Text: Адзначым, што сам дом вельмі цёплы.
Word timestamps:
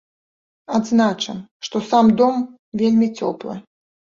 Адзначым, 0.77 1.37
што 1.67 1.77
сам 1.91 2.11
дом 2.23 2.43
вельмі 2.85 3.07
цёплы. 3.21 3.53